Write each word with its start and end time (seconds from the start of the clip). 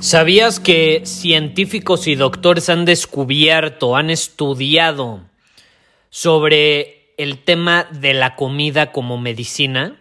¿Sabías 0.00 0.60
que 0.60 1.02
científicos 1.04 2.06
y 2.06 2.14
doctores 2.14 2.70
han 2.70 2.86
descubierto, 2.86 3.96
han 3.96 4.08
estudiado 4.08 5.20
sobre 6.08 7.12
el 7.18 7.44
tema 7.44 7.86
de 7.90 8.14
la 8.14 8.34
comida 8.34 8.92
como 8.92 9.18
medicina? 9.18 10.00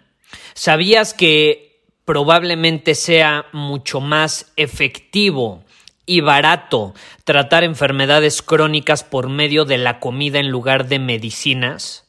¿Sabías 0.53 1.13
que 1.13 1.81
probablemente 2.05 2.95
sea 2.95 3.47
mucho 3.51 3.99
más 3.99 4.53
efectivo 4.55 5.65
y 6.05 6.21
barato 6.21 6.93
tratar 7.25 7.65
enfermedades 7.65 8.41
crónicas 8.41 9.03
por 9.03 9.27
medio 9.27 9.65
de 9.65 9.79
la 9.79 9.99
comida 9.99 10.39
en 10.39 10.47
lugar 10.47 10.87
de 10.87 10.99
medicinas? 10.99 12.07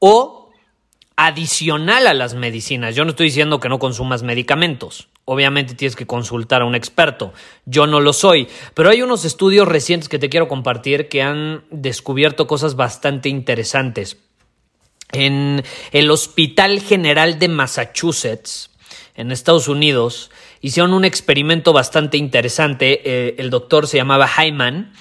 O 0.00 0.39
adicional 1.26 2.06
a 2.06 2.14
las 2.14 2.34
medicinas. 2.34 2.94
Yo 2.94 3.04
no 3.04 3.10
estoy 3.10 3.26
diciendo 3.26 3.60
que 3.60 3.68
no 3.68 3.78
consumas 3.78 4.22
medicamentos 4.22 5.08
obviamente 5.30 5.76
tienes 5.76 5.94
que 5.94 6.08
consultar 6.08 6.62
a 6.62 6.64
un 6.64 6.74
experto. 6.74 7.32
Yo 7.64 7.86
no 7.86 8.00
lo 8.00 8.12
soy, 8.12 8.48
pero 8.74 8.90
hay 8.90 9.00
unos 9.00 9.24
estudios 9.24 9.68
recientes 9.68 10.08
que 10.08 10.18
te 10.18 10.28
quiero 10.28 10.48
compartir 10.48 11.08
que 11.08 11.22
han 11.22 11.62
descubierto 11.70 12.48
cosas 12.48 12.74
bastante 12.74 13.28
interesantes. 13.28 14.16
En 15.12 15.62
el 15.92 16.10
Hospital 16.10 16.80
General 16.80 17.38
de 17.38 17.46
Massachusetts, 17.46 18.70
en 19.14 19.30
Estados 19.30 19.68
Unidos, 19.68 20.32
hicieron 20.62 20.92
un 20.92 21.04
experimento 21.04 21.72
bastante 21.72 22.16
interesante. 22.16 23.00
Eh, 23.04 23.36
el 23.38 23.50
doctor 23.50 23.86
se 23.86 23.98
llamaba 23.98 24.28
Hyman, 24.28 24.92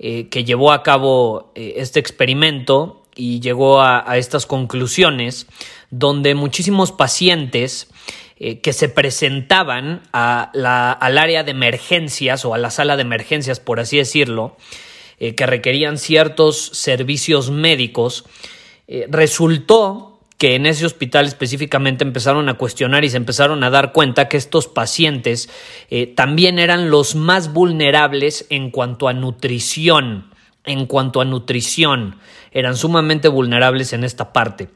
eh, 0.00 0.28
que 0.30 0.42
llevó 0.42 0.72
a 0.72 0.82
cabo 0.82 1.52
eh, 1.54 1.74
este 1.76 2.00
experimento 2.00 3.05
y 3.16 3.40
llegó 3.40 3.80
a 3.80 4.16
estas 4.16 4.46
conclusiones, 4.46 5.46
donde 5.90 6.34
muchísimos 6.34 6.92
pacientes 6.92 7.88
eh, 8.38 8.60
que 8.60 8.74
se 8.74 8.90
presentaban 8.90 10.02
a 10.12 10.50
la, 10.52 10.92
al 10.92 11.16
área 11.16 11.42
de 11.42 11.52
emergencias 11.52 12.44
o 12.44 12.52
a 12.52 12.58
la 12.58 12.70
sala 12.70 12.96
de 12.96 13.00
emergencias, 13.00 13.60
por 13.60 13.80
así 13.80 13.96
decirlo, 13.96 14.58
eh, 15.18 15.34
que 15.34 15.46
requerían 15.46 15.96
ciertos 15.96 16.66
servicios 16.74 17.50
médicos, 17.50 18.26
eh, 18.88 19.06
resultó 19.08 20.20
que 20.36 20.54
en 20.54 20.66
ese 20.66 20.84
hospital 20.84 21.24
específicamente 21.24 22.04
empezaron 22.04 22.50
a 22.50 22.58
cuestionar 22.58 23.06
y 23.06 23.08
se 23.08 23.16
empezaron 23.16 23.64
a 23.64 23.70
dar 23.70 23.92
cuenta 23.94 24.28
que 24.28 24.36
estos 24.36 24.66
pacientes 24.68 25.48
también 26.14 26.58
eran 26.58 26.90
los 26.90 27.14
más 27.14 27.54
vulnerables 27.54 28.44
en 28.50 28.70
cuanto 28.70 29.08
a 29.08 29.14
nutrición, 29.14 30.34
en 30.66 30.84
cuanto 30.84 31.22
a 31.22 31.24
nutrición, 31.24 32.16
eran 32.56 32.74
sumamente 32.74 33.28
vulnerables 33.28 33.92
en 33.92 34.02
esta 34.02 34.32
parte. 34.32 34.70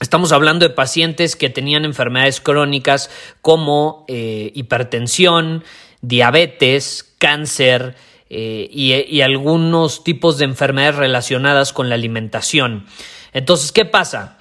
Estamos 0.00 0.32
hablando 0.32 0.66
de 0.66 0.74
pacientes 0.74 1.36
que 1.36 1.50
tenían 1.50 1.84
enfermedades 1.84 2.40
crónicas 2.40 3.10
como 3.42 4.06
eh, 4.08 4.50
hipertensión, 4.54 5.62
diabetes, 6.00 7.14
cáncer 7.18 7.96
eh, 8.30 8.66
y, 8.72 9.20
algunos 9.20 10.04
tipos 10.04 10.38
de 10.38 10.46
enfermedades 10.46 10.96
relacionadas 10.96 11.74
con 11.74 11.90
la 11.90 11.96
alimentación. 11.96 12.86
Entonces, 13.34 13.72
¿qué 13.72 13.84
pasa? 13.84 14.38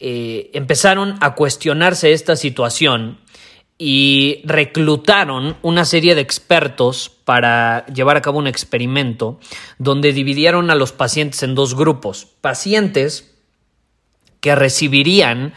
Eh, 0.00 0.50
empezaron 0.54 1.18
a 1.20 1.36
cuestionarse 1.36 2.12
esta 2.12 2.34
situación 2.34 3.20
y 3.78 4.42
reclutaron 4.44 5.56
una 5.62 5.84
serie 5.84 6.16
de 6.16 6.20
expertos 6.20 7.10
para 7.24 7.86
llevar 7.86 8.16
a 8.16 8.22
cabo 8.22 8.38
un 8.38 8.48
experimento 8.48 9.38
donde 9.78 10.12
dividieron 10.12 10.70
a 10.70 10.74
los 10.74 10.92
pacientes 10.92 11.44
en 11.44 11.54
dos 11.54 11.76
grupos. 11.76 12.26
Pacientes 12.40 13.34
que 14.40 14.56
recibirían 14.56 15.54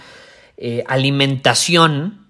eh, 0.57 0.83
alimentación 0.87 2.27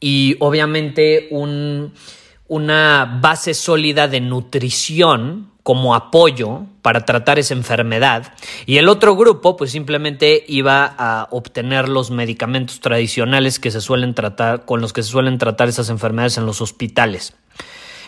y 0.00 0.36
obviamente 0.40 1.28
una 1.30 3.18
base 3.20 3.52
sólida 3.52 4.08
de 4.08 4.20
nutrición 4.20 5.53
como 5.64 5.94
apoyo 5.94 6.66
para 6.82 7.06
tratar 7.06 7.38
esa 7.38 7.54
enfermedad 7.54 8.34
y 8.66 8.76
el 8.76 8.88
otro 8.88 9.16
grupo 9.16 9.56
pues 9.56 9.72
simplemente 9.72 10.44
iba 10.46 10.94
a 10.96 11.26
obtener 11.30 11.88
los 11.88 12.10
medicamentos 12.10 12.80
tradicionales 12.80 13.58
que 13.58 13.70
se 13.70 13.80
suelen 13.80 14.14
tratar 14.14 14.66
con 14.66 14.82
los 14.82 14.92
que 14.92 15.02
se 15.02 15.08
suelen 15.08 15.38
tratar 15.38 15.68
esas 15.68 15.88
enfermedades 15.88 16.36
en 16.36 16.44
los 16.44 16.60
hospitales. 16.60 17.32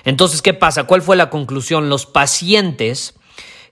Entonces, 0.05 0.43
¿qué 0.43 0.55
pasa? 0.55 0.85
¿Cuál 0.85 1.01
fue 1.01 1.17
la 1.17 1.31
conclusión? 1.31 1.89
Los 1.89 2.05
pacientes 2.05 3.15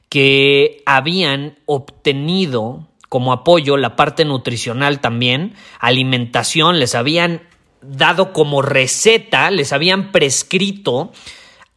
que 0.08 0.82
habían 0.86 1.58
obtenido 1.66 2.88
como 3.10 3.34
apoyo 3.34 3.76
la 3.76 3.96
parte 3.96 4.24
nutricional 4.24 5.00
también, 5.00 5.54
alimentación, 5.78 6.80
les 6.80 6.94
habían 6.94 7.42
dado 7.82 8.32
como 8.32 8.62
receta, 8.62 9.50
les 9.50 9.74
habían 9.74 10.10
prescrito 10.10 11.12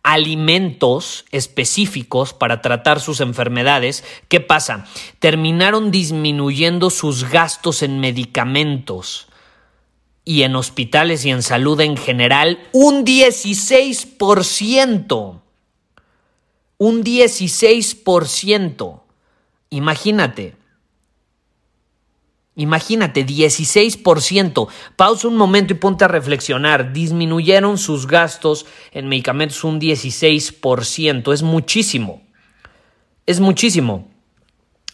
alimentos 0.08 1.26
específicos 1.32 2.34
para 2.34 2.62
tratar 2.62 3.02
sus 3.02 3.20
enfermedades. 3.20 4.06
¿Qué 4.30 4.40
pasa? 4.40 4.86
Terminaron 5.20 5.92
disminuyendo 5.92 6.90
sus 6.90 7.30
gastos 7.30 7.84
en 7.84 8.00
medicamentos 8.00 9.28
y 10.24 10.44
en 10.44 10.56
hospitales 10.56 11.26
y 11.26 11.32
en 11.32 11.44
salud 11.44 11.82
en 11.82 11.98
general 11.98 12.58
un 12.72 13.06
16%. 13.06 15.42
Un 16.78 17.04
16%. 17.04 19.02
Imagínate. 19.72 20.56
Imagínate, 22.58 23.24
16%. 23.24 24.68
Pausa 24.96 25.28
un 25.28 25.38
momento 25.38 25.74
y 25.74 25.78
ponte 25.78 26.06
a 26.06 26.08
reflexionar. 26.08 26.92
Disminuyeron 26.92 27.78
sus 27.78 28.08
gastos 28.08 28.66
en 28.92 29.08
medicamentos 29.08 29.64
un 29.64 29.80
16%. 29.80 31.34
Es 31.34 31.44
muchísimo. 31.44 32.24
Es 33.28 33.40
muchísimo. 33.40 34.10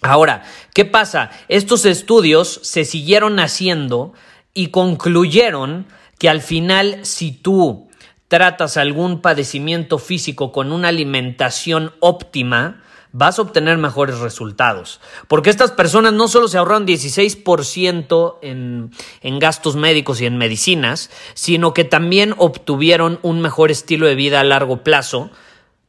Ahora, 0.01 0.43
¿qué 0.73 0.83
pasa? 0.83 1.31
Estos 1.47 1.85
estudios 1.85 2.59
se 2.63 2.83
siguieron 2.83 3.39
haciendo 3.39 4.11
y 4.53 4.67
concluyeron 4.67 5.87
que 6.19 6.27
al 6.27 6.41
final 6.41 6.99
si 7.03 7.31
tú 7.31 7.87
tratas 8.27 8.75
algún 8.75 9.21
padecimiento 9.21 9.99
físico 9.99 10.51
con 10.51 10.73
una 10.73 10.89
alimentación 10.89 11.93
óptima, 12.01 12.83
vas 13.13 13.37
a 13.37 13.43
obtener 13.43 13.77
mejores 13.77 14.19
resultados. 14.19 14.99
Porque 15.29 15.49
estas 15.49 15.71
personas 15.71 16.11
no 16.11 16.27
solo 16.27 16.49
se 16.49 16.57
ahorran 16.57 16.85
16% 16.85 18.37
en, 18.41 18.91
en 19.21 19.39
gastos 19.39 19.77
médicos 19.77 20.19
y 20.19 20.25
en 20.25 20.37
medicinas, 20.37 21.09
sino 21.35 21.73
que 21.73 21.85
también 21.85 22.33
obtuvieron 22.37 23.19
un 23.21 23.39
mejor 23.39 23.71
estilo 23.71 24.07
de 24.07 24.15
vida 24.15 24.41
a 24.41 24.43
largo 24.43 24.83
plazo 24.83 25.29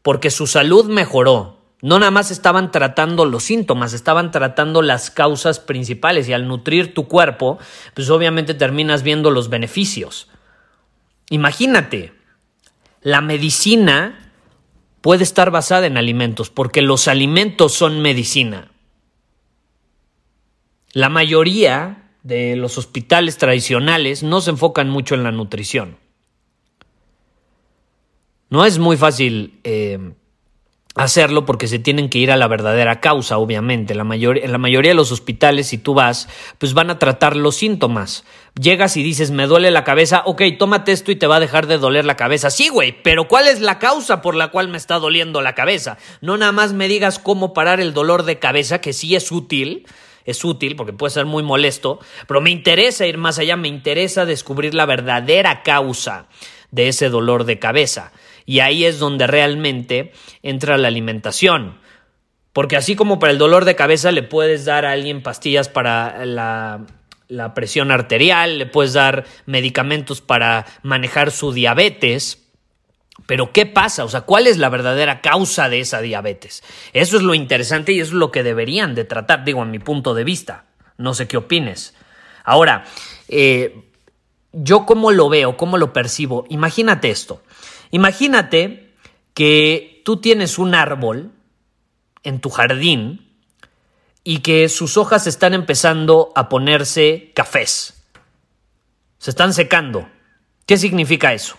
porque 0.03 0.31
su 0.31 0.47
salud 0.47 0.85
mejoró. 0.85 1.59
No 1.81 1.99
nada 1.99 2.11
más 2.11 2.31
estaban 2.31 2.71
tratando 2.71 3.25
los 3.25 3.45
síntomas, 3.45 3.95
estaban 3.95 4.31
tratando 4.31 4.83
las 4.83 5.11
causas 5.11 5.61
principales 5.61 6.29
y 6.29 6.35
al 6.35 6.47
nutrir 6.47 6.95
tu 6.95 7.09
cuerpo, 7.09 7.59
pues 7.95 8.11
obviamente 8.11 8.55
terminas 8.55 9.03
viendo 9.03 9.31
los 9.31 9.49
beneficios. 9.49 10.29
Imagínate, 11.31 12.13
la 13.01 13.21
medicina 13.21 14.24
puede 15.05 15.23
estar 15.23 15.51
basada 15.51 15.87
en 15.87 15.99
alimentos, 15.99 16.49
porque 16.49 16.81
los 16.81 17.09
alimentos 17.09 17.75
son 17.75 18.01
medicina. 18.01 18.73
La 20.95 21.11
mayoría 21.11 22.11
de 22.23 22.57
los 22.57 22.79
hospitales 22.79 23.37
tradicionales 23.37 24.23
no 24.23 24.41
se 24.41 24.49
enfocan 24.49 24.89
mucho 24.89 25.15
en 25.15 25.23
la 25.23 25.31
nutrición. 25.31 25.99
No 28.49 28.65
es 28.65 28.79
muy 28.79 28.97
fácil 28.97 29.61
eh, 29.63 30.15
hacerlo 30.95 31.45
porque 31.45 31.67
se 31.67 31.79
tienen 31.79 32.09
que 32.09 32.19
ir 32.19 32.31
a 32.31 32.37
la 32.37 32.47
verdadera 32.47 33.01
causa, 33.01 33.39
obviamente. 33.39 33.95
La 33.95 34.03
en 34.03 34.53
la 34.53 34.59
mayoría 34.59 34.93
de 34.93 34.97
los 34.97 35.11
hospitales, 35.13 35.67
si 35.69 35.79
tú 35.79 35.95
vas, 35.95 36.29
pues 36.59 36.75
van 36.75 36.91
a 36.91 36.99
tratar 36.99 37.37
los 37.37 37.57
síntomas. 37.57 38.25
Llegas 38.61 38.97
y 38.97 39.03
dices, 39.03 39.31
me 39.31 39.47
duele 39.47 39.71
la 39.71 39.83
cabeza, 39.83 40.23
ok, 40.25 40.43
tómate 40.59 40.93
esto 40.93 41.11
y 41.11 41.17
te 41.17 41.27
va 41.27 41.37
a 41.37 41.41
dejar 41.41 41.67
de 41.67 41.79
doler 41.79 42.05
la 42.05 42.17
cabeza. 42.17 42.51
Sí, 42.51 42.69
güey, 42.69 43.03
pero 43.03 43.27
¿cuál 43.27 43.49
es 43.49 43.61
la 43.61 43.79
causa 43.79 44.23
por 44.23 44.37
la 44.37 44.49
cual 44.49 44.69
me 44.69 44.77
está 44.77 44.99
doliendo 44.99 45.43
la 45.43 45.55
cabeza? 45.55 45.99
No 46.21 46.37
nada 46.37 46.53
más 46.53 46.73
me 46.73 46.87
digas 46.87 47.19
cómo 47.19 47.53
parar 47.53 47.81
el 47.81 47.93
dolor 47.93 48.23
de 48.23 48.39
cabeza, 48.39 48.81
que 48.81 48.93
sí 48.93 49.17
es 49.17 49.33
útil, 49.33 49.87
es 50.25 50.45
útil 50.45 50.77
porque 50.77 50.93
puede 50.93 51.13
ser 51.13 51.27
muy 51.27 51.43
molesto, 51.43 51.99
pero 52.29 52.41
me 52.41 52.51
interesa 52.51 53.07
ir 53.07 53.19
más 53.19 53.39
allá, 53.39 53.57
me 53.57 53.69
interesa 53.69 54.25
descubrir 54.25 54.75
la 54.75 54.87
verdadera 54.87 55.63
causa 55.63 56.29
de 56.71 56.89
ese 56.89 57.09
dolor 57.09 57.45
de 57.45 57.59
cabeza. 57.59 58.13
Y 58.47 58.61
ahí 58.61 58.85
es 58.85 58.99
donde 58.99 59.27
realmente 59.27 60.13
entra 60.43 60.79
la 60.79 60.89
alimentación. 60.89 61.79
Porque 62.55 62.77
así 62.77 62.95
como 62.95 63.19
para 63.19 63.33
el 63.33 63.39
dolor 63.39 63.65
de 63.65 63.75
cabeza 63.75 64.13
le 64.13 64.23
puedes 64.23 64.65
dar 64.65 64.87
a 64.87 64.93
alguien 64.93 65.23
pastillas 65.23 65.69
para 65.69 66.25
la, 66.25 66.87
presión 67.55 67.91
arterial, 67.91 68.59
le 68.59 68.67
puedes 68.67 68.93
dar 68.93 69.25
medicamentos 69.45 70.21
para 70.21 70.65
manejar 70.83 71.33
su 71.33 71.53
diabetes, 71.53 72.45
pero 73.27 73.53
¿qué 73.53 73.67
pasa? 73.67 74.05
O 74.05 74.09
sea, 74.09 74.21
¿cuál 74.21 74.47
es 74.47 74.59
la 74.59 74.69
verdadera 74.69 75.21
causa 75.21 75.69
de 75.69 75.81
esa 75.81 76.01
diabetes? 76.01 76.63
Eso 76.93 77.17
es 77.17 77.25
lo 77.25 77.35
interesante 77.35 77.93
y 77.93 77.99
eso 77.99 78.11
es 78.11 78.19
lo 78.19 78.31
que 78.31 78.45
deberían 78.45 78.95
de 78.95 79.05
tratar, 79.05 79.45
digo, 79.45 79.63
a 79.63 79.67
mi 79.67 79.81
punto 79.81 80.15
de 80.15 80.23
vista. 80.23 80.67
No 80.97 81.13
sé 81.15 81.27
qué 81.27 81.37
opines. 81.37 81.97
Ahora, 82.45 82.85
eh, 83.27 83.83
yo 84.53 84.87
cómo 84.87 85.11
lo 85.11 85.29
veo, 85.29 85.57
cómo 85.57 85.77
lo 85.77 85.93
percibo. 85.93 86.45
Imagínate 86.51 87.11
esto. 87.11 87.43
Imagínate 87.95 88.93
que 89.35 90.03
tú 90.05 90.17
tienes 90.17 90.59
un 90.59 90.75
árbol 90.75 91.31
en 92.25 92.41
tu 92.41 92.51
jardín 92.51 93.33
y 94.25 94.41
que 94.41 94.69
sus 94.69 94.97
hojas 94.97 95.29
están 95.29 95.55
empezando 95.55 96.33
a 96.35 96.49
ponerse 96.49 97.31
cafés. 97.37 98.05
Se 99.19 99.31
están 99.31 99.53
secando. 99.55 100.09
¿Qué 100.67 100.77
significa 100.77 101.35
eso? 101.35 101.57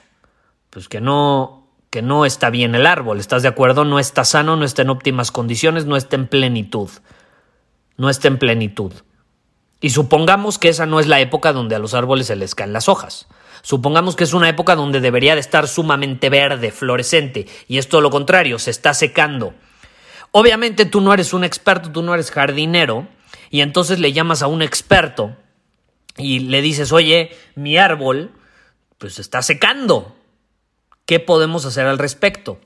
Pues 0.72 0.90
que 0.90 1.00
no 1.00 1.70
que 1.90 2.02
no 2.02 2.26
está 2.26 2.50
bien 2.50 2.76
el 2.76 2.86
árbol, 2.86 3.22
¿estás 3.22 3.42
de 3.42 3.48
acuerdo? 3.48 3.86
No 3.86 3.98
está 3.98 4.26
sano, 4.26 4.58
no 4.58 4.66
está 4.66 4.82
en 4.82 4.90
óptimas 4.90 5.32
condiciones, 5.32 5.86
no 5.86 5.96
está 5.96 6.18
en 6.18 6.28
plenitud. 6.28 6.90
No 7.96 8.10
está 8.10 8.28
en 8.28 8.40
plenitud. 8.40 8.92
Y 9.86 9.92
supongamos 9.92 10.58
que 10.58 10.70
esa 10.70 10.88
no 10.88 11.00
es 11.00 11.06
la 11.06 11.20
época 11.20 11.54
donde 11.54 11.76
a 11.76 11.80
los 11.80 11.94
árboles 11.94 12.26
se 12.26 12.36
les 12.36 12.56
caen 12.56 12.74
las 12.74 12.90
hojas. 12.90 13.28
Supongamos 13.62 14.16
que 14.16 14.24
es 14.24 14.34
una 14.34 14.50
época 14.50 14.76
donde 14.76 15.00
debería 15.00 15.36
de 15.36 15.42
estar 15.42 15.68
sumamente 15.68 16.32
verde, 16.32 16.72
florescente, 16.72 17.46
y 17.68 17.78
es 17.78 17.88
todo 17.88 18.02
lo 18.02 18.10
contrario, 18.10 18.58
se 18.58 18.72
está 18.72 18.96
secando. 18.96 19.54
Obviamente 20.32 20.86
tú 20.86 21.02
no 21.02 21.14
eres 21.14 21.34
un 21.34 21.44
experto, 21.44 21.92
tú 21.92 22.02
no 22.02 22.16
eres 22.16 22.32
jardinero, 22.32 23.08
y 23.52 23.62
entonces 23.62 24.00
le 24.00 24.12
llamas 24.12 24.42
a 24.42 24.48
un 24.48 24.64
experto 24.64 25.38
y 26.18 26.40
le 26.40 26.64
dices, 26.64 26.92
oye, 26.92 27.38
mi 27.54 27.78
árbol, 27.78 28.32
pues 28.98 29.14
se 29.14 29.22
está 29.22 29.44
secando. 29.44 30.16
¿Qué 31.06 31.20
podemos 31.20 31.64
hacer 31.64 31.86
al 31.86 32.00
respecto? 32.00 32.60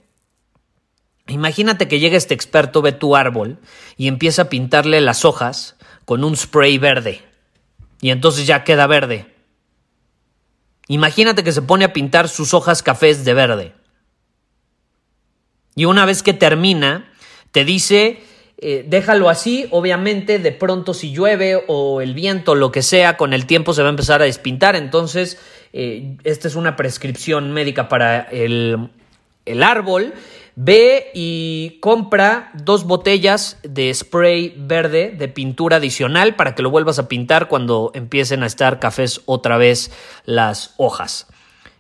Imagínate 1.28 1.90
que 1.90 2.00
llega 2.00 2.16
este 2.16 2.34
experto, 2.34 2.82
ve 2.82 2.94
tu 2.94 3.18
árbol 3.18 3.60
y 3.98 4.08
empieza 4.08 4.44
a 4.44 4.50
pintarle 4.50 5.02
las 5.02 5.26
hojas 5.26 5.76
con 6.10 6.24
un 6.24 6.36
spray 6.36 6.80
verde. 6.80 7.22
Y 8.02 8.10
entonces 8.10 8.48
ya 8.48 8.64
queda 8.64 8.88
verde. 8.88 9.28
Imagínate 10.88 11.44
que 11.44 11.52
se 11.52 11.62
pone 11.62 11.86
a 11.86 11.94
pintar 11.94 12.30
sus 12.30 12.56
hojas 12.56 12.82
cafés 12.82 13.26
de 13.26 13.36
verde. 13.36 13.74
Y 15.76 15.86
una 15.86 16.08
vez 16.08 16.24
que 16.24 16.34
termina, 16.34 17.14
te 17.52 17.64
dice, 17.64 18.24
eh, 18.58 18.84
déjalo 18.88 19.30
así, 19.30 19.68
obviamente 19.70 20.40
de 20.40 20.52
pronto 20.52 20.96
si 20.96 21.14
llueve 21.14 21.64
o 21.68 22.02
el 22.02 22.16
viento, 22.16 22.56
lo 22.56 22.72
que 22.72 22.82
sea, 22.82 23.16
con 23.16 23.32
el 23.32 23.46
tiempo 23.46 23.76
se 23.76 23.84
va 23.84 23.90
a 23.90 23.92
empezar 23.92 24.24
a 24.24 24.26
despintar. 24.26 24.76
Entonces, 24.76 25.38
eh, 25.74 26.18
esta 26.24 26.48
es 26.48 26.56
una 26.56 26.76
prescripción 26.76 27.52
médica 27.52 27.88
para 27.88 28.22
el, 28.22 28.90
el 29.46 29.62
árbol 29.62 30.16
Ve 30.62 31.10
y 31.14 31.80
compra 31.80 32.52
dos 32.54 32.84
botellas 32.84 33.56
de 33.64 33.94
spray 33.94 34.54
verde 34.58 35.16
de 35.18 35.30
pintura 35.30 35.78
adicional 35.78 36.36
para 36.36 36.54
que 36.54 36.62
lo 36.62 36.70
vuelvas 36.70 37.00
a 37.00 37.08
pintar 37.08 37.48
cuando 37.48 37.92
empiecen 37.94 38.44
a 38.44 38.46
estar 38.46 38.78
cafés 38.78 39.22
otra 39.26 39.56
vez 39.56 39.90
las 40.26 40.74
hojas. 40.76 41.28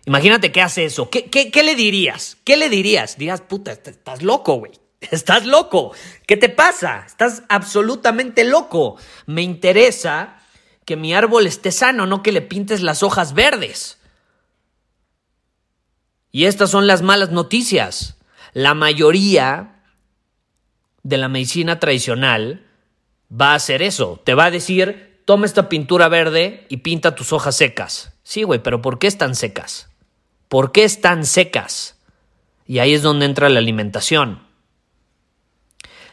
Imagínate 0.05 0.53
que 0.53 0.61
hace 0.61 0.85
eso. 0.85 1.09
¿Qué, 1.09 1.25
qué, 1.25 1.61
le 1.61 1.75
dirías? 1.75 2.37
¿Qué 2.45 2.55
le 2.55 2.69
dirías? 2.69 3.17
Dirías, 3.17 3.41
puta, 3.41 3.73
estás 3.73 4.23
loco, 4.23 4.55
güey. 4.59 4.71
Estás 5.11 5.45
loco. 5.45 5.91
¿Qué 6.25 6.37
te 6.37 6.47
pasa? 6.47 7.03
Estás 7.05 7.43
absolutamente 7.49 8.45
loco. 8.45 8.95
Me 9.25 9.41
interesa 9.41 10.37
que 10.85 10.95
mi 10.95 11.13
árbol 11.13 11.47
esté 11.47 11.73
sano, 11.73 12.05
no 12.05 12.23
que 12.23 12.31
le 12.31 12.41
pintes 12.41 12.81
las 12.81 13.03
hojas 13.03 13.33
verdes. 13.33 13.97
Y 16.31 16.45
estas 16.45 16.69
son 16.69 16.87
las 16.87 17.01
malas 17.01 17.31
noticias 17.31 18.15
la 18.53 18.73
mayoría 18.73 19.83
de 21.03 21.17
la 21.17 21.27
medicina 21.27 21.79
tradicional 21.79 22.65
va 23.29 23.51
a 23.51 23.55
hacer 23.55 23.81
eso. 23.81 24.21
Te 24.23 24.33
va 24.33 24.45
a 24.45 24.51
decir, 24.51 25.21
toma 25.25 25.45
esta 25.45 25.69
pintura 25.69 26.07
verde 26.07 26.65
y 26.69 26.77
pinta 26.77 27.15
tus 27.15 27.33
hojas 27.33 27.55
secas. 27.55 28.13
Sí, 28.23 28.43
güey, 28.43 28.61
pero 28.61 28.81
¿por 28.81 28.99
qué 28.99 29.07
están 29.07 29.35
secas? 29.35 29.89
¿Por 30.47 30.71
qué 30.71 30.83
están 30.83 31.25
secas? 31.25 31.97
Y 32.65 32.79
ahí 32.79 32.93
es 32.93 33.01
donde 33.01 33.25
entra 33.25 33.49
la 33.49 33.59
alimentación. 33.59 34.47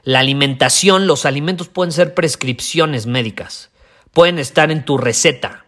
La 0.02 0.20
alimentación, 0.20 1.06
los 1.06 1.26
alimentos 1.26 1.68
pueden 1.68 1.92
ser 1.92 2.14
prescripciones 2.14 3.06
médicas, 3.06 3.70
pueden 4.12 4.38
estar 4.38 4.70
en 4.70 4.84
tu 4.84 4.98
receta. 4.98 5.65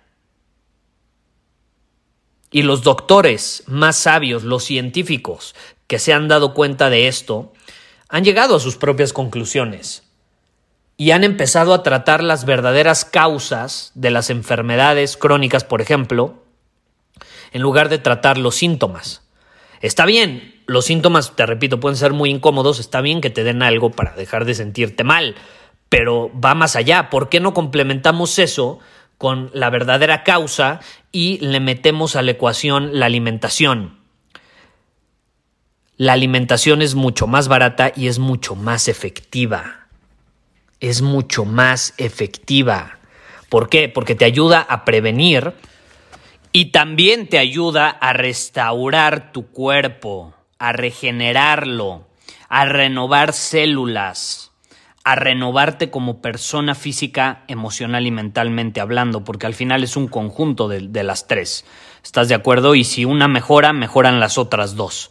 Y 2.58 2.62
los 2.62 2.82
doctores 2.82 3.62
más 3.68 3.94
sabios, 3.94 4.42
los 4.42 4.64
científicos, 4.64 5.54
que 5.86 6.00
se 6.00 6.12
han 6.12 6.26
dado 6.26 6.54
cuenta 6.54 6.90
de 6.90 7.06
esto, 7.06 7.52
han 8.08 8.24
llegado 8.24 8.56
a 8.56 8.58
sus 8.58 8.76
propias 8.76 9.12
conclusiones 9.12 10.02
y 10.96 11.12
han 11.12 11.22
empezado 11.22 11.72
a 11.72 11.84
tratar 11.84 12.20
las 12.20 12.46
verdaderas 12.46 13.04
causas 13.04 13.92
de 13.94 14.10
las 14.10 14.28
enfermedades 14.28 15.16
crónicas, 15.16 15.62
por 15.62 15.80
ejemplo, 15.80 16.42
en 17.52 17.62
lugar 17.62 17.90
de 17.90 17.98
tratar 17.98 18.38
los 18.38 18.56
síntomas. 18.56 19.22
Está 19.80 20.04
bien, 20.04 20.60
los 20.66 20.84
síntomas, 20.84 21.36
te 21.36 21.46
repito, 21.46 21.78
pueden 21.78 21.96
ser 21.96 22.12
muy 22.12 22.28
incómodos, 22.28 22.80
está 22.80 23.00
bien 23.02 23.20
que 23.20 23.30
te 23.30 23.44
den 23.44 23.62
algo 23.62 23.92
para 23.92 24.16
dejar 24.16 24.44
de 24.46 24.56
sentirte 24.56 25.04
mal, 25.04 25.36
pero 25.88 26.32
va 26.44 26.56
más 26.56 26.74
allá. 26.74 27.08
¿Por 27.08 27.28
qué 27.28 27.38
no 27.38 27.54
complementamos 27.54 28.36
eso 28.40 28.80
con 29.18 29.50
la 29.52 29.68
verdadera 29.68 30.24
causa 30.24 30.80
y 31.12 31.38
le 31.38 31.60
metemos 31.60 32.16
a 32.16 32.22
la 32.22 32.30
ecuación 32.30 32.98
la 32.98 33.06
alimentación? 33.06 33.98
la 35.98 36.12
alimentación 36.12 36.80
es 36.80 36.94
mucho 36.94 37.26
más 37.26 37.48
barata 37.48 37.92
y 37.94 38.06
es 38.06 38.20
mucho 38.20 38.54
más 38.54 38.86
efectiva. 38.86 39.88
Es 40.78 41.02
mucho 41.02 41.44
más 41.44 41.92
efectiva. 41.98 43.00
¿Por 43.48 43.68
qué? 43.68 43.88
Porque 43.88 44.14
te 44.14 44.24
ayuda 44.24 44.60
a 44.60 44.84
prevenir 44.84 45.54
y 46.52 46.66
también 46.66 47.28
te 47.28 47.38
ayuda 47.38 47.88
a 47.88 48.12
restaurar 48.12 49.32
tu 49.32 49.48
cuerpo, 49.48 50.34
a 50.60 50.72
regenerarlo, 50.72 52.06
a 52.48 52.64
renovar 52.64 53.32
células, 53.32 54.47
a 55.08 55.14
renovarte 55.14 55.88
como 55.88 56.20
persona 56.20 56.74
física, 56.74 57.42
emocional 57.48 58.06
y 58.06 58.10
mentalmente 58.10 58.78
hablando, 58.78 59.24
porque 59.24 59.46
al 59.46 59.54
final 59.54 59.82
es 59.82 59.96
un 59.96 60.06
conjunto 60.06 60.68
de, 60.68 61.02
las 61.02 61.26
tres. 61.26 61.64
¿Estás 62.04 62.28
de 62.28 62.34
acuerdo? 62.34 62.74
Y 62.74 62.84
si 62.84 63.06
una 63.06 63.26
mejora, 63.26 63.72
mejoran 63.72 64.20
las 64.20 64.36
otras 64.36 64.76
dos 64.76 65.10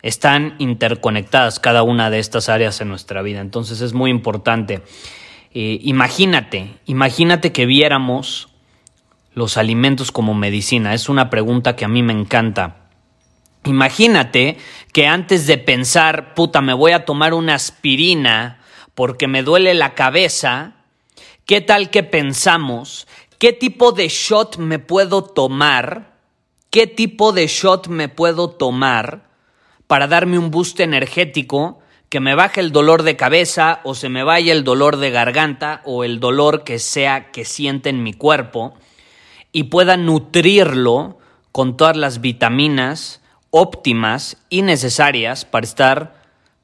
están 0.00 0.54
interconectadas 0.58 1.60
cada 1.60 1.82
una 1.82 2.08
de 2.08 2.18
estas 2.18 2.48
áreas 2.48 2.80
en 2.80 2.88
nuestra 2.88 3.20
vida. 3.20 3.42
Entonces 3.42 3.82
es 3.82 3.92
muy 3.92 4.10
importante. 4.10 4.80
Eh, 5.52 5.78
imagínate, 5.82 6.70
imagínate 6.86 7.52
que 7.52 7.66
viéramos 7.66 8.48
los 9.34 9.58
alimentos 9.58 10.10
como 10.12 10.32
medicina. 10.32 10.94
Es 10.94 11.10
una 11.10 11.28
pregunta 11.28 11.76
que 11.76 11.84
a 11.84 11.88
mí 11.88 12.02
me 12.02 12.14
encanta. 12.14 12.88
Imagínate 13.66 14.56
que 14.94 15.06
antes 15.06 15.46
de 15.46 15.58
pensar, 15.58 16.32
puta, 16.32 16.62
me 16.62 16.72
voy 16.72 16.92
a 16.92 17.04
tomar 17.04 17.34
una 17.34 17.54
aspirina 17.54 18.60
porque 18.94 19.28
me 19.28 19.42
duele 19.42 19.74
la 19.74 19.94
cabeza, 19.94 20.76
¿qué 21.46 21.60
tal 21.60 21.90
que 21.90 22.02
pensamos? 22.02 23.06
¿Qué 23.38 23.52
tipo 23.52 23.92
de 23.92 24.08
shot 24.08 24.56
me 24.58 24.78
puedo 24.78 25.22
tomar? 25.24 26.12
¿Qué 26.70 26.86
tipo 26.86 27.32
de 27.32 27.46
shot 27.46 27.88
me 27.88 28.08
puedo 28.08 28.50
tomar? 28.50 29.32
para 29.92 30.06
darme 30.06 30.38
un 30.38 30.50
boost 30.50 30.80
energético 30.80 31.80
que 32.08 32.18
me 32.18 32.34
baje 32.34 32.62
el 32.62 32.72
dolor 32.72 33.02
de 33.02 33.14
cabeza 33.14 33.80
o 33.84 33.94
se 33.94 34.08
me 34.08 34.24
vaya 34.24 34.54
el 34.54 34.64
dolor 34.64 34.96
de 34.96 35.10
garganta 35.10 35.82
o 35.84 36.02
el 36.02 36.18
dolor 36.18 36.64
que 36.64 36.78
sea 36.78 37.30
que 37.30 37.44
siente 37.44 37.90
en 37.90 38.02
mi 38.02 38.14
cuerpo 38.14 38.72
y 39.52 39.64
pueda 39.64 39.98
nutrirlo 39.98 41.18
con 41.52 41.76
todas 41.76 41.98
las 41.98 42.22
vitaminas 42.22 43.20
óptimas 43.50 44.38
y 44.48 44.62
necesarias 44.62 45.44
para 45.44 45.66
estar 45.66 46.22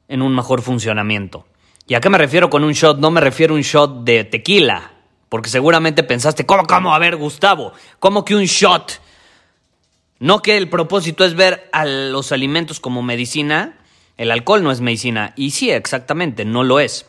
en 0.08 0.22
un 0.22 0.34
mejor 0.34 0.62
funcionamiento. 0.62 1.44
¿Y 1.88 1.94
a 1.94 2.00
qué 2.00 2.10
me 2.10 2.18
refiero 2.18 2.50
con 2.50 2.64
un 2.64 2.74
shot? 2.74 2.98
No 2.98 3.10
me 3.10 3.22
refiero 3.22 3.54
a 3.54 3.56
un 3.56 3.62
shot 3.62 4.04
de 4.04 4.24
tequila, 4.24 4.92
porque 5.30 5.48
seguramente 5.48 6.02
pensaste, 6.02 6.44
¿cómo, 6.44 6.66
cómo? 6.66 6.94
A 6.94 6.98
ver, 6.98 7.16
Gustavo, 7.16 7.72
¿cómo 7.98 8.26
que 8.26 8.34
un 8.34 8.44
shot? 8.44 9.00
No 10.18 10.42
que 10.42 10.58
el 10.58 10.68
propósito 10.68 11.24
es 11.24 11.34
ver 11.34 11.70
a 11.72 11.86
los 11.86 12.30
alimentos 12.30 12.78
como 12.78 13.02
medicina, 13.02 13.78
el 14.18 14.30
alcohol 14.30 14.62
no 14.62 14.70
es 14.70 14.82
medicina. 14.82 15.32
Y 15.34 15.52
sí, 15.52 15.70
exactamente, 15.70 16.44
no 16.44 16.62
lo 16.62 16.78
es. 16.78 17.06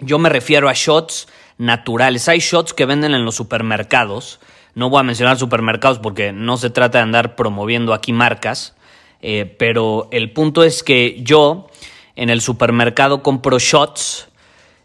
Yo 0.00 0.18
me 0.18 0.28
refiero 0.28 0.68
a 0.68 0.72
shots 0.74 1.28
naturales. 1.56 2.28
Hay 2.28 2.40
shots 2.40 2.74
que 2.74 2.84
venden 2.84 3.14
en 3.14 3.24
los 3.24 3.36
supermercados. 3.36 4.40
No 4.74 4.90
voy 4.90 5.00
a 5.00 5.04
mencionar 5.04 5.38
supermercados 5.38 6.00
porque 6.00 6.32
no 6.32 6.56
se 6.56 6.70
trata 6.70 6.98
de 6.98 7.04
andar 7.04 7.36
promoviendo 7.36 7.94
aquí 7.94 8.12
marcas. 8.12 8.74
Eh, 9.20 9.54
pero 9.58 10.08
el 10.10 10.32
punto 10.32 10.64
es 10.64 10.82
que 10.82 11.20
yo 11.22 11.68
en 12.18 12.30
el 12.30 12.40
supermercado 12.40 13.22
compro 13.22 13.60
shots, 13.60 14.28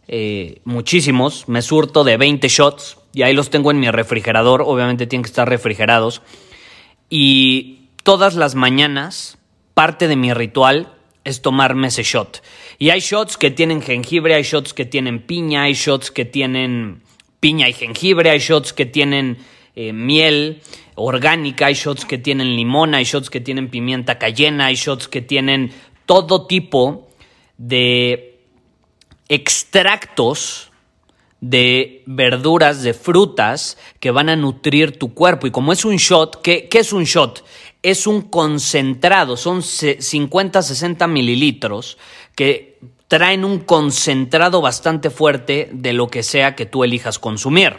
eh, 0.07 0.61
muchísimos. 0.65 1.49
Me 1.49 1.63
surto 1.63 2.03
de 2.03 2.15
20 2.15 2.47
shots 2.47 2.99
y 3.11 3.23
ahí 3.23 3.33
los 3.33 3.49
tengo 3.49 3.71
en 3.71 3.79
mi 3.79 3.89
refrigerador. 3.89 4.61
Obviamente 4.61 5.07
tienen 5.07 5.23
que 5.23 5.29
estar 5.29 5.49
refrigerados. 5.49 6.21
Y 7.09 7.89
todas 8.03 8.35
las 8.35 8.53
mañanas, 8.53 9.39
parte 9.73 10.07
de 10.07 10.15
mi 10.15 10.31
ritual 10.31 10.93
es 11.23 11.41
tomarme 11.41 11.87
ese 11.87 12.03
shot. 12.03 12.43
Y 12.77 12.91
hay 12.91 12.99
shots 12.99 13.35
que 13.37 13.49
tienen 13.49 13.81
jengibre, 13.81 14.35
hay 14.35 14.43
shots 14.43 14.75
que 14.75 14.85
tienen 14.85 15.19
piña, 15.19 15.63
hay 15.63 15.73
shots 15.73 16.11
que 16.11 16.25
tienen 16.25 17.01
piña 17.39 17.67
y 17.67 17.73
jengibre, 17.73 18.29
hay 18.29 18.39
shots 18.39 18.73
que 18.73 18.85
tienen 18.85 19.39
eh, 19.75 19.91
miel 19.91 20.61
orgánica, 20.93 21.65
hay 21.65 21.73
shots 21.73 22.05
que 22.05 22.19
tienen 22.19 22.55
limón, 22.55 22.93
hay 22.93 23.05
shots 23.05 23.31
que 23.31 23.41
tienen 23.41 23.69
pimienta 23.69 24.19
cayena, 24.19 24.67
hay 24.67 24.75
shots 24.75 25.07
que 25.07 25.21
tienen 25.21 25.71
todo 26.05 26.45
tipo 26.45 27.02
de 27.67 28.41
extractos 29.29 30.71
de 31.39 32.03
verduras, 32.05 32.83
de 32.83 32.93
frutas 32.93 33.77
que 33.99 34.11
van 34.11 34.29
a 34.29 34.35
nutrir 34.35 34.97
tu 34.97 35.13
cuerpo. 35.13 35.47
Y 35.47 35.51
como 35.51 35.73
es 35.73 35.83
un 35.85 35.97
shot, 35.97 36.41
¿qué, 36.41 36.67
qué 36.69 36.79
es 36.79 36.93
un 36.93 37.03
shot? 37.03 37.43
Es 37.81 38.07
un 38.07 38.21
concentrado, 38.21 39.35
son 39.35 39.61
50, 39.61 40.61
60 40.61 41.07
mililitros 41.07 41.97
que 42.35 42.79
traen 43.07 43.43
un 43.43 43.59
concentrado 43.59 44.61
bastante 44.61 45.09
fuerte 45.09 45.69
de 45.73 45.93
lo 45.93 46.07
que 46.07 46.23
sea 46.23 46.55
que 46.55 46.65
tú 46.65 46.83
elijas 46.83 47.19
consumir. 47.19 47.75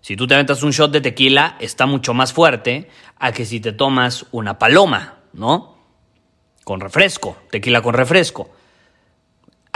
Si 0.00 0.16
tú 0.16 0.26
te 0.26 0.34
aventas 0.34 0.62
un 0.62 0.70
shot 0.70 0.90
de 0.90 1.00
tequila, 1.00 1.56
está 1.60 1.86
mucho 1.86 2.14
más 2.14 2.32
fuerte 2.32 2.88
a 3.18 3.32
que 3.32 3.44
si 3.44 3.58
te 3.60 3.72
tomas 3.72 4.26
una 4.32 4.58
paloma, 4.58 5.20
¿no? 5.32 5.78
Con 6.64 6.80
refresco, 6.80 7.36
tequila 7.50 7.82
con 7.82 7.94
refresco. 7.94 8.50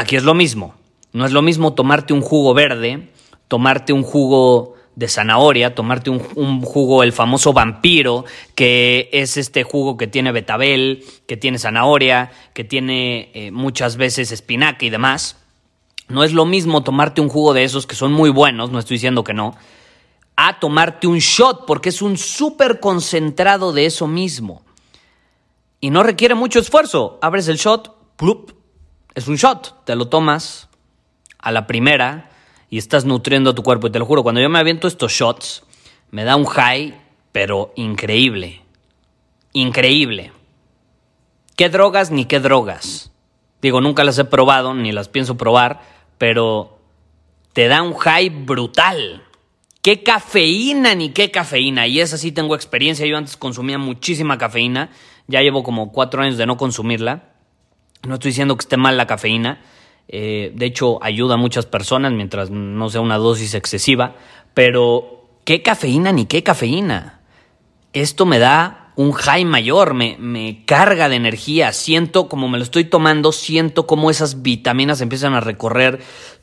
Aquí 0.01 0.17
es 0.17 0.25
lo 0.25 0.33
mismo. 0.33 0.75
No 1.13 1.27
es 1.27 1.33
lo 1.33 1.43
mismo 1.43 1.75
tomarte 1.75 2.15
un 2.15 2.23
jugo 2.23 2.55
verde, 2.55 3.11
tomarte 3.49 3.93
un 3.93 4.03
jugo 4.03 4.75
de 4.97 5.09
zanahoria, 5.09 5.75
tomarte 5.75 6.09
un, 6.09 6.63
jugo, 6.63 7.03
el 7.03 7.13
famoso 7.13 7.53
vampiro, 7.53 8.25
que 8.55 9.11
es 9.13 9.37
este 9.37 9.63
jugo 9.63 9.99
que 9.99 10.07
tiene 10.07 10.33
betabel, 10.33 11.05
que 11.27 11.37
tiene 11.37 11.59
zanahoria, 11.59 12.31
que 12.55 12.65
tiene 12.65 13.31
eh, 13.35 13.51
muchas 13.51 13.99
veces 13.99 14.33
espinaca 14.33 14.87
y 14.87 14.89
demás. 14.89 15.37
No 16.09 16.25
es 16.25 16.33
lo 16.33 16.47
mismo 16.47 16.83
tomarte 16.83 17.21
un 17.21 17.29
jugo 17.29 17.53
de 17.53 17.65
esos 17.65 17.87
que 17.87 17.95
son 17.95 18.11
muy 18.11 18.31
buenos, 18.31 18.71
no 18.71 18.79
estoy 18.79 18.95
diciendo 18.95 19.23
que 19.23 19.35
no, 19.35 19.55
a 20.35 20.61
tomarte 20.61 21.09
un 21.09 21.19
shot, 21.19 21.67
porque 21.67 21.91
es 21.91 22.01
un 22.01 22.17
súper 22.17 22.81
concentrado 22.81 23.75
de 23.75 23.85
eso 23.85 24.07
mismo. 24.07 24.63
Y 25.79 25.91
no 25.91 26.03
requiere 26.03 26.35
mucho 26.35 26.59
esfuerzo. 26.59 27.19
Abres 27.21 27.49
el 27.49 27.59
shot, 27.59 28.17
plup, 28.17 28.60
es 29.15 29.29
un 29.29 29.37
shot, 29.37 29.85
te 29.85 29.97
lo 29.97 30.09
tomas, 30.09 30.69
a 31.39 31.53
la 31.53 31.67
primera 31.67 32.31
y 32.69 32.79
estás 32.79 33.05
nutriendo 33.05 33.55
tu 33.55 33.63
cuerpo. 33.63 33.87
Y 33.87 33.91
te 33.91 33.99
lo 33.99 34.07
juro, 34.07 34.23
cuando 34.23 34.41
yo 34.41 34.49
me 34.49 34.59
aviento 34.59 34.87
estos 34.87 35.13
shots, 35.13 35.65
me 36.11 36.25
da 36.25 36.37
un 36.37 36.47
high, 36.47 36.95
pero 37.33 37.73
increíble. 37.77 38.63
Increíble. 39.53 40.33
¿Qué 41.57 41.69
drogas 41.69 42.11
ni 42.11 42.25
qué 42.25 42.41
drogas? 42.41 43.13
Digo, 43.61 43.81
nunca 43.81 44.05
las 44.05 44.19
he 44.19 44.25
probado, 44.25 44.75
ni 44.75 44.93
las 44.93 45.09
pienso 45.09 45.37
probar, 45.37 45.83
pero 46.17 46.79
te 47.53 47.69
da 47.69 47.83
un 47.83 47.95
high 47.95 48.31
brutal. 48.31 49.25
¿Qué 49.83 50.03
cafeína 50.03 50.95
ni 50.95 51.11
qué 51.11 51.31
cafeína? 51.31 51.87
Y 51.87 52.01
esa 52.01 52.19
sí 52.19 52.33
tengo 52.33 52.55
experiencia. 52.55 53.07
Yo 53.07 53.17
antes 53.17 53.37
consumía 53.37 53.79
muchísima 53.79 54.39
cafeína. 54.39 54.91
Ya 55.27 55.41
llevo 55.41 55.63
como 55.63 55.91
cuatro 55.91 56.23
años 56.23 56.37
de 56.37 56.47
no 56.47 56.57
consumirla. 56.57 57.30
No 58.03 58.15
estoy 58.15 58.31
diciendo 58.31 58.57
que 58.57 58.63
esté 58.63 58.77
mal 58.77 58.97
la 58.97 59.07
cafeína, 59.07 59.61
eh, 60.09 60.53
de 60.55 60.67
hecho, 60.67 61.03
ayuda 61.03 61.35
a 61.35 61.37
muchas 61.37 61.67
personas 61.67 62.13
mientras 62.13 62.51
no 62.51 62.89
sea 62.89 63.01
una 63.01 63.19
dosis 63.19 63.55
excesiva. 63.55 64.17
Pero, 64.55 65.29
¿qué 65.45 65.63
cafeína 65.63 66.11
ni 66.11 66.27
qué 66.27 66.43
cafeína? 66.43 67.21
Esto 67.93 68.27
me 68.27 68.41
da 68.41 68.93
un 68.97 69.13
high 69.13 69.45
mayor, 69.45 69.95
me, 69.95 70.17
me 70.19 70.65
carga 70.65 71.09
de 71.09 71.17
energía. 71.17 71.73
Siento 71.73 72.29
como 72.29 72.49
me 72.49 72.59
lo 72.59 72.65
estoy 72.65 72.85
tomando, 72.85 73.31
siento 73.31 73.87
como 73.87 74.11
esas 74.11 74.43
vitaminas 74.43 75.01
empiezan 75.01 75.35
a 75.35 75.41
recorrer 75.41 76.01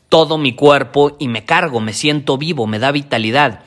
todo 0.07 0.37
mi 0.37 0.55
cuerpo 0.55 1.17
y 1.19 1.27
me 1.27 1.43
cargo, 1.43 1.81
me 1.81 1.91
siento 1.91 2.37
vivo, 2.37 2.67
me 2.67 2.79
da 2.79 2.91
vitalidad. 2.91 3.63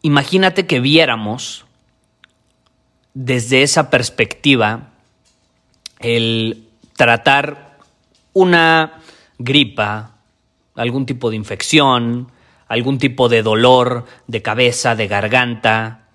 Imagínate 0.00 0.66
que 0.66 0.80
viéramos 0.80 1.66
desde 3.12 3.62
esa 3.62 3.90
perspectiva 3.90 4.92
el 6.00 6.68
tratar 6.96 7.78
una 8.32 9.00
gripa, 9.38 10.16
algún 10.74 11.06
tipo 11.06 11.30
de 11.30 11.36
infección, 11.36 12.30
algún 12.68 12.98
tipo 12.98 13.28
de 13.28 13.42
dolor 13.42 14.04
de 14.26 14.42
cabeza, 14.42 14.94
de 14.94 15.08
garganta. 15.08 16.08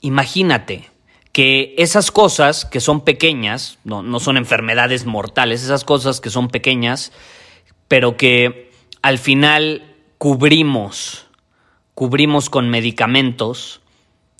Imagínate 0.00 0.90
que 1.32 1.74
esas 1.78 2.10
cosas 2.10 2.64
que 2.64 2.80
son 2.80 3.02
pequeñas, 3.02 3.78
no, 3.84 4.02
no 4.02 4.20
son 4.20 4.36
enfermedades 4.36 5.06
mortales, 5.06 5.62
esas 5.62 5.84
cosas 5.84 6.20
que 6.20 6.30
son 6.30 6.48
pequeñas, 6.48 7.12
pero 7.88 8.16
que 8.16 8.70
al 9.02 9.18
final 9.18 9.94
cubrimos, 10.18 11.26
cubrimos 11.94 12.50
con 12.50 12.70
medicamentos, 12.70 13.80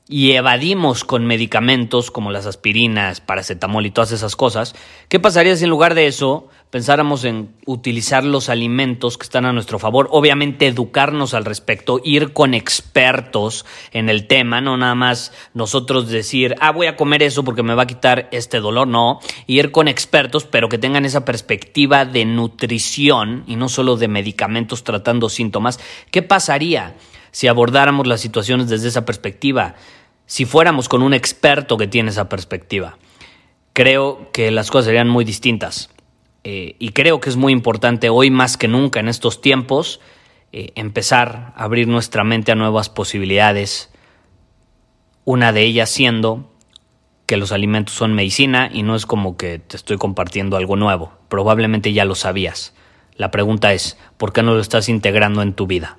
y 0.09 0.33
evadimos 0.33 1.03
con 1.03 1.27
medicamentos 1.27 2.13
como 2.13 2.31
las 2.31 2.47
aspirinas, 2.47 3.21
paracetamol 3.21 3.87
y 3.87 3.91
todas 3.91 4.13
esas 4.13 4.37
cosas, 4.37 4.75
¿qué 5.09 5.19
pasaría 5.19 5.57
si 5.57 5.65
en 5.65 5.71
lugar 5.71 5.95
de 5.95 6.07
eso 6.07 6.49
pensáramos 6.71 7.25
en 7.25 7.55
utilizar 7.65 8.23
los 8.23 8.49
alimentos 8.49 9.19
que 9.19 9.25
están 9.25 9.47
a 9.47 9.53
nuestro 9.53 9.81
favor? 9.81 10.09
Obviamente 10.13 10.69
educarnos 10.69 11.35
al 11.35 11.45
respecto, 11.45 12.01
ir 12.05 12.33
con 12.33 12.55
expertos 12.55 13.67
en 13.91 14.09
el 14.09 14.29
tema, 14.29 14.61
no 14.61 14.77
nada 14.77 14.95
más 14.95 15.33
nosotros 15.55 16.09
decir, 16.09 16.55
ah, 16.61 16.71
voy 16.71 16.87
a 16.87 16.97
comer 16.97 17.25
eso 17.25 17.43
porque 17.43 17.65
me 17.65 17.75
va 17.75 17.83
a 17.83 17.89
quitar 17.89 18.29
este 18.31 18.61
dolor, 18.61 18.87
no, 18.87 19.19
ir 19.49 19.73
con 19.73 19.89
expertos, 19.89 20.45
pero 20.45 20.69
que 20.69 20.79
tengan 20.79 21.05
esa 21.05 21.25
perspectiva 21.25 22.05
de 22.05 22.25
nutrición 22.25 23.43
y 23.49 23.57
no 23.57 23.69
solo 23.69 23.97
de 23.97 24.07
medicamentos 24.07 24.85
tratando 24.85 25.29
síntomas. 25.29 25.81
¿Qué 26.13 26.23
pasaría? 26.23 26.95
Si 27.37 27.49
abordáramos 27.49 28.07
las 28.07 28.23
situaciones 28.23 28.71
desde 28.71 28.89
esa 28.89 29.05
perspectiva, 29.05 29.75
si 30.25 30.47
fuéramos 30.47 30.89
con 30.89 31.03
un 31.03 31.13
experto 31.13 31.77
que 31.77 31.87
tiene 31.87 32.09
esa 32.09 32.31
perspectiva. 32.31 32.97
Creo 33.75 34.31
que 34.33 34.51
las 34.51 34.71
cosas 34.71 34.87
serían 34.87 35.11
muy 35.11 35.27
distintas. 35.27 35.91
Eh, 36.45 36.77
y 36.79 36.93
creo 36.93 37.21
que 37.21 37.29
es 37.29 37.37
muy 37.37 37.53
importante 37.53 38.09
hoy 38.09 38.31
más 38.31 38.57
que 38.57 38.69
nunca 38.69 39.01
en 39.01 39.09
estos 39.09 39.43
tiempos 39.43 40.01
eh, 40.51 40.73
empezar 40.77 41.53
a 41.55 41.65
abrir 41.65 41.89
nuestra 41.89 42.25
mente 42.25 42.53
a 42.53 42.55
nuevas 42.55 42.89
posibilidades. 42.89 43.91
Una 45.27 45.53
de 45.53 45.63
ellas 45.65 45.91
siendo 45.91 46.51
que 47.27 47.37
los 47.37 47.53
alimentos 47.53 47.95
son 47.95 48.15
medicina 48.15 48.71
y 48.73 48.83
no 48.83 48.97
es 48.97 49.05
como 49.05 49.37
que 49.37 49.59
te 49.59 49.77
estoy 49.77 49.99
compartiendo 49.99 50.57
algo 50.57 50.77
nuevo. 50.77 51.13
Probablemente 51.29 51.93
ya 51.93 52.07
lo 52.07 52.15
sabías. 52.15 52.73
La 53.15 53.31
pregunta 53.31 53.75
es, 53.75 53.99
¿por 54.17 54.33
qué 54.33 54.43
no 54.43 54.55
lo 54.55 54.61
estás 54.61 54.89
integrando 54.89 55.43
en 55.43 55.53
tu 55.53 55.67
vida? 55.67 55.99